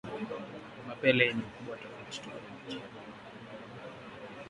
[0.87, 2.75] Mapele yenye ukubwa tofauti tofauti